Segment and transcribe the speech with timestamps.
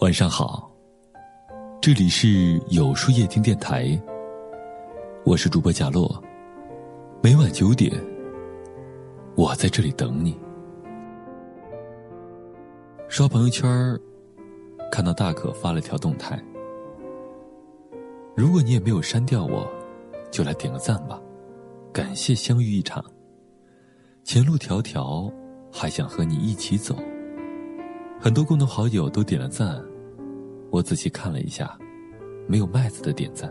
[0.00, 0.70] 晚上好，
[1.80, 4.00] 这里是有书夜听电台，
[5.24, 6.22] 我是主播贾洛。
[7.22, 7.92] 每晚九点，
[9.36, 10.38] 我在这里等你。
[13.08, 13.68] 刷朋友圈
[14.90, 16.42] 看到大可发了条动态，
[18.34, 19.70] 如果你也没有删掉我，
[20.30, 21.20] 就来点个赞吧，
[21.92, 23.04] 感谢相遇一场。
[24.24, 25.30] 前路迢迢，
[25.70, 26.96] 还想和你一起走。
[28.22, 29.82] 很多共同好友都点了赞。
[30.68, 31.78] 我仔细看了一下，
[32.46, 33.50] 没有麦子的点赞。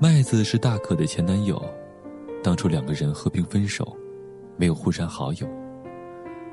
[0.00, 1.62] 麦子是大可的前男友，
[2.42, 3.94] 当初两个人和平分手，
[4.56, 5.46] 没有互删好友。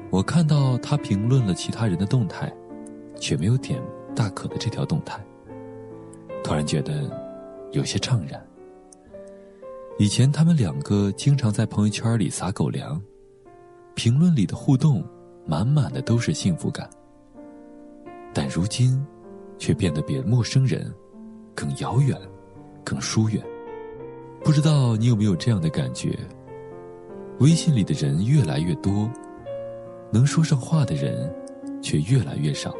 [0.09, 2.53] 我看到他评论了其他人的动态，
[3.17, 3.81] 却没有点
[4.13, 5.25] 大可的这条动态。
[6.43, 7.09] 突然觉得
[7.71, 8.45] 有些怅然。
[9.97, 13.01] 以前他们两个经常在朋友圈里撒狗粮，
[13.93, 15.01] 评论里的互动
[15.45, 16.89] 满满的都是幸福感。
[18.35, 19.03] 但如今。
[19.57, 20.93] 却变得比陌生人
[21.55, 22.19] 更遥远、
[22.83, 23.41] 更疏远。
[24.43, 26.13] 不知道你有没有这样的感觉？
[27.39, 29.09] 微信里的人越来越多，
[30.11, 31.33] 能说上话的人
[31.81, 32.75] 却越来越少。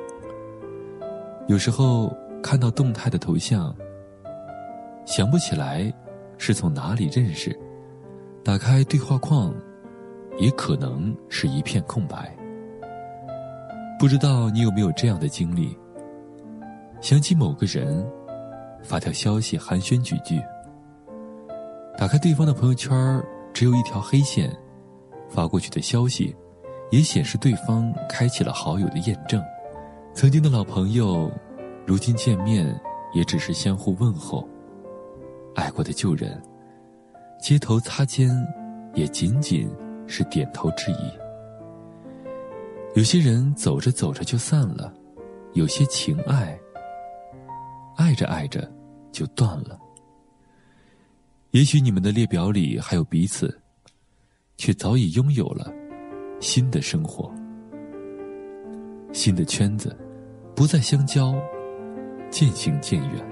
[1.47, 3.73] 有时候看到动态的头像，
[5.05, 5.89] 想不起来
[6.37, 7.57] 是从哪里认识，
[8.43, 9.55] 打开对话框，
[10.37, 12.35] 也可能是一片空白。
[13.97, 15.75] 不知道你有没有这样的经历？
[17.01, 18.05] 想起某个人，
[18.83, 20.41] 发条消息寒暄几句。
[21.97, 23.23] 打开对方的朋友圈，
[23.53, 24.53] 只有一条黑线，
[25.29, 26.35] 发过去的消息，
[26.91, 29.41] 也显示对方开启了好友的验证。
[30.13, 31.31] 曾经的老朋友，
[31.85, 32.77] 如今见面
[33.13, 34.47] 也只是相互问候。
[35.55, 36.41] 爱过的旧人，
[37.41, 38.29] 街头擦肩，
[38.93, 39.69] 也仅仅
[40.05, 41.24] 是点头致意。
[42.95, 44.93] 有些人走着走着就散了，
[45.51, 46.57] 有些情爱。
[47.97, 48.71] 爱着爱着，
[49.11, 49.77] 就断了。
[51.51, 53.53] 也许你们的列表里还有彼此，
[54.55, 55.69] 却早已拥有了
[56.39, 57.29] 新的生活、
[59.11, 59.93] 新的圈子，
[60.55, 61.35] 不再相交，
[62.29, 63.25] 渐行渐远。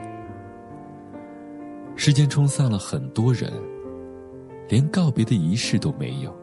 [1.96, 3.50] 时间冲散了很多人，
[4.68, 6.36] 连告别的仪式都没有，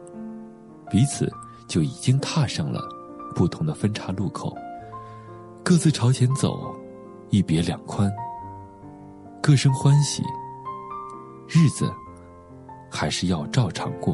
[0.89, 1.31] 彼此
[1.67, 2.81] 就已经踏上了
[3.35, 4.55] 不同的分岔路口，
[5.63, 6.75] 各自朝前走。
[7.29, 8.11] 一别两宽，
[9.41, 10.21] 各生欢喜。
[11.47, 11.89] 日子
[12.89, 14.13] 还是要照常过。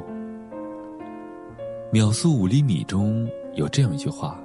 [1.91, 4.39] 秒速五厘米中有这样一句话：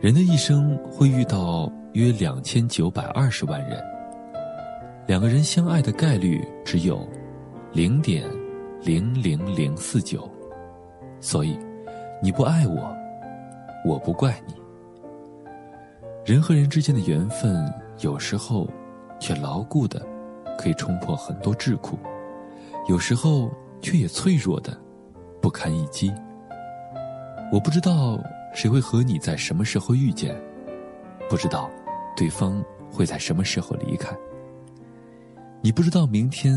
[0.00, 3.80] 人的一生会遇到约两千九百二十万人，
[5.06, 7.08] 两个人相爱的概率只有
[7.72, 8.28] 零点
[8.82, 10.28] 零零零四九，
[11.20, 11.56] 所以
[12.20, 12.92] 你不爱我，
[13.84, 14.54] 我不怪你。
[16.24, 18.68] 人和人之间的缘分，有时候
[19.18, 20.06] 却牢固的，
[20.58, 21.96] 可以冲破很多桎梏；
[22.88, 23.50] 有时候
[23.80, 24.78] 却也脆弱的，
[25.40, 26.12] 不堪一击。
[27.50, 28.22] 我不知道
[28.54, 30.36] 谁会和你在什么时候遇见，
[31.30, 31.70] 不知道
[32.14, 32.62] 对方
[32.92, 34.14] 会在什么时候离开。
[35.62, 36.54] 你不知道明天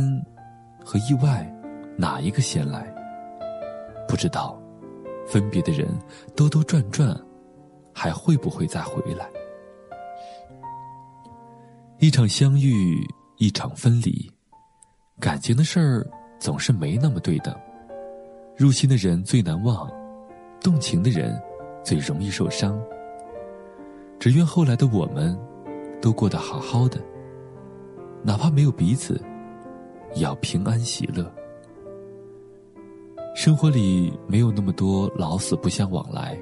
[0.83, 1.49] 和意外
[1.97, 2.93] 哪一个先来，
[4.05, 4.60] 不知道
[5.27, 5.87] 分别的人
[6.35, 7.15] 兜兜转转，
[7.93, 9.29] 还会不会再回来。
[11.99, 13.05] 一场相遇，
[13.37, 14.29] 一场分离，
[15.19, 16.07] 感情的事儿
[16.39, 17.55] 总是没那么对等。
[18.57, 19.89] 入心的人最难忘，
[20.61, 21.39] 动情的人
[21.83, 22.79] 最容易受伤。
[24.19, 25.39] 只愿后来的我们，
[26.01, 26.99] 都过得好好的，
[28.23, 29.19] 哪怕没有彼此，
[30.13, 31.31] 也要平安喜乐。
[33.43, 36.37] 生活里没有那么多老死不相往来，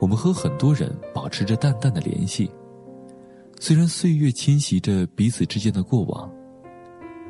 [0.00, 2.50] 我们和很多人保持着淡淡的联系。
[3.60, 6.32] 虽然岁月侵袭着彼此之间的过往，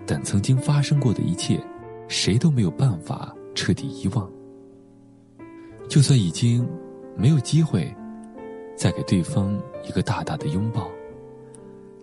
[0.06, 1.60] 但曾经发生过的一切，
[2.06, 4.30] 谁都没有办法彻底遗忘。
[5.88, 6.64] 就算已经
[7.16, 7.92] 没有机会
[8.76, 10.88] 再给对方一个大大的拥抱，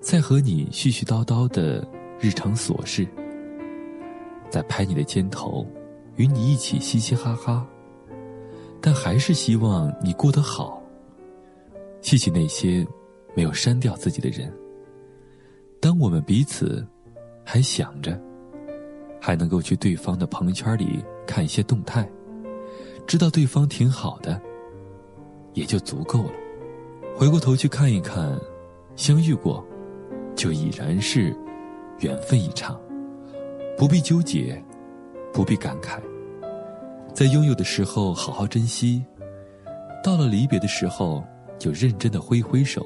[0.02, 1.88] 再和你絮絮叨叨的
[2.20, 3.08] 日常琐事，
[4.50, 5.66] 再拍你的肩头，
[6.20, 7.66] 与你一起嘻嘻哈哈，
[8.82, 10.84] 但还是希望你过得好。
[12.02, 12.86] 谢谢那些。
[13.36, 14.52] 没有删掉自己的人。
[15.80, 16.86] 当我们彼此
[17.46, 18.20] 还想着，
[19.22, 22.10] 还能够去对方的朋友圈里看一些动态，
[23.06, 24.42] 知道对方挺好的，
[25.54, 26.32] 也就足够了。
[27.16, 28.38] 回过头去看一看，
[28.96, 29.64] 相遇过，
[30.36, 31.34] 就已然是
[32.00, 32.82] 缘分一场，
[33.78, 34.62] 不必纠结，
[35.32, 36.02] 不必感慨，
[37.14, 39.04] 在拥有的时候好好珍惜，
[40.02, 41.22] 到了离别的时候，
[41.58, 42.86] 就认真的挥挥手。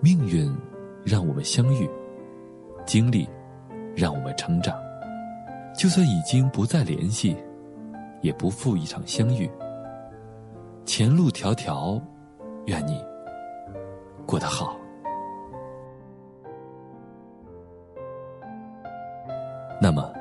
[0.00, 0.50] 命运
[1.04, 1.90] 让我们相遇，
[2.86, 3.28] 经历
[3.96, 4.78] 让我们成长。
[5.76, 7.36] 就算已经不再联系，
[8.22, 9.50] 也不负一场相遇。
[10.84, 12.00] 前路迢迢，
[12.66, 13.02] 愿你
[14.24, 14.76] 过得好。
[19.82, 20.12] 那么，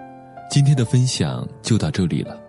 [0.50, 2.49] 今天的分享就到这里了。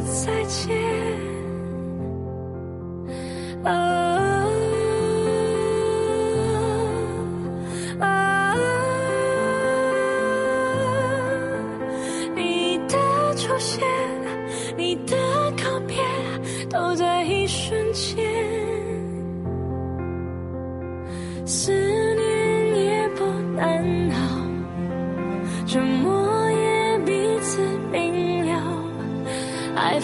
[0.00, 0.76] 再见。
[3.64, 4.05] 啊！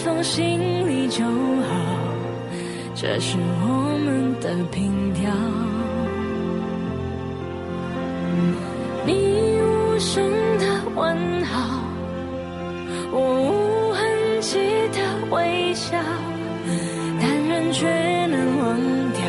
[0.03, 1.69] 放心里就好，
[2.93, 5.31] 这是我们的凭条。
[9.05, 10.21] 你无声
[10.59, 11.79] 的问好，
[13.13, 13.17] 我
[13.47, 14.59] 无痕迹
[14.91, 14.99] 的
[15.31, 15.97] 微笑，
[17.21, 17.87] 但人却
[18.27, 18.77] 能忘
[19.13, 19.23] 掉，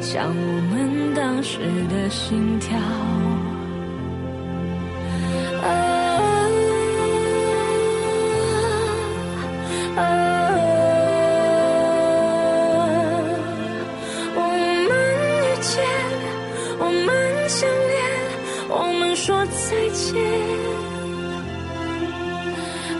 [0.00, 1.58] 像我们当时
[1.90, 2.78] 的心跳。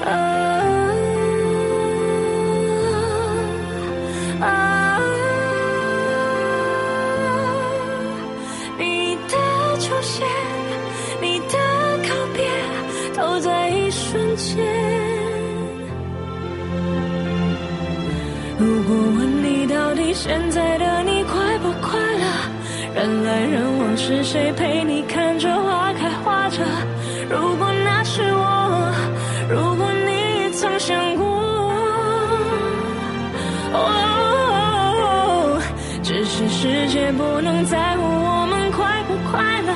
[0.05, 0.09] 啊
[4.41, 5.01] 啊，
[8.79, 9.35] 你的
[9.81, 10.27] 出现，
[11.21, 11.59] 你的
[12.09, 12.49] 告别，
[13.17, 14.65] 都在一瞬间。
[18.59, 22.25] 如果问你到底现在的你快不快乐？
[22.95, 26.65] 人来人往是谁陪你看着花开花着？
[30.89, 31.27] 想过，
[33.75, 35.61] 哦，
[36.03, 39.75] 只是世界不能在乎我们快不快乐。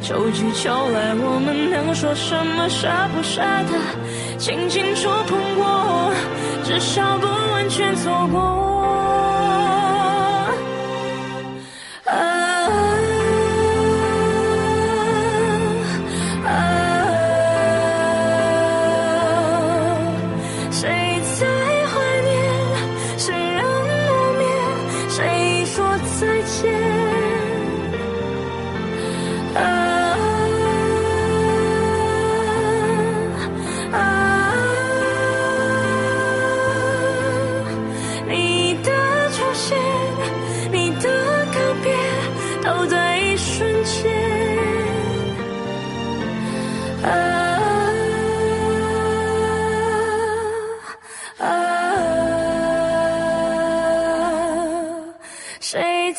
[0.00, 3.76] 秋去秋来，我们能说什么舍不舍得？
[4.38, 6.10] 轻轻触碰过，
[6.64, 8.75] 至少不完全错过。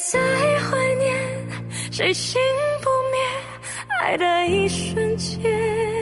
[0.09, 0.19] 在
[0.59, 1.13] 怀念？
[1.91, 2.41] 谁心
[2.81, 3.19] 不灭？
[4.01, 5.96] 爱的一瞬间。